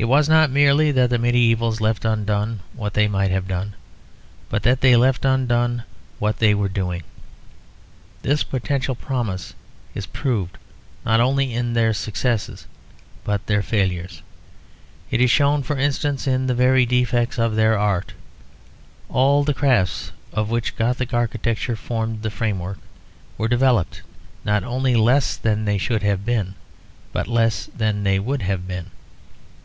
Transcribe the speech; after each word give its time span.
It 0.00 0.04
was 0.06 0.28
not 0.28 0.48
merely 0.52 0.92
that 0.92 1.10
the 1.10 1.18
medievals 1.18 1.80
left 1.80 2.04
undone 2.04 2.60
what 2.76 2.94
they 2.94 3.08
might 3.08 3.32
have 3.32 3.48
done, 3.48 3.74
but 4.48 4.62
they 4.62 4.94
left 4.94 5.24
undone 5.24 5.82
what 6.20 6.38
they 6.38 6.54
were 6.54 6.68
doing. 6.68 7.02
This 8.22 8.44
potential 8.44 8.94
promise 8.94 9.54
is 9.96 10.06
proved 10.06 10.56
not 11.04 11.18
only 11.18 11.52
in 11.52 11.72
their 11.72 11.92
successes 11.92 12.68
but 13.24 13.40
in 13.40 13.46
their 13.46 13.60
failures. 13.62 14.22
It 15.10 15.20
is 15.20 15.32
shown, 15.32 15.64
for 15.64 15.76
instance, 15.76 16.28
in 16.28 16.46
the 16.46 16.54
very 16.54 16.86
defects 16.86 17.36
of 17.36 17.56
their 17.56 17.76
art. 17.76 18.12
All 19.08 19.42
the 19.42 19.52
crafts 19.52 20.12
of 20.32 20.48
which 20.48 20.76
Gothic 20.76 21.12
architecture 21.12 21.74
formed 21.74 22.22
the 22.22 22.30
frame 22.30 22.60
work 22.60 22.78
were 23.36 23.48
developed, 23.48 24.02
not 24.44 24.62
only 24.62 24.94
less 24.94 25.36
than 25.36 25.64
they 25.64 25.76
should 25.76 26.04
have 26.04 26.24
been, 26.24 26.54
but 27.12 27.26
less 27.26 27.66
than 27.76 28.04
they 28.04 28.20
would 28.20 28.42
have 28.42 28.68
been. 28.68 28.92